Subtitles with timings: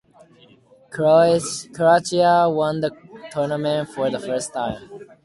[0.89, 2.89] Croatia won the
[3.29, 4.89] tournament for the first time.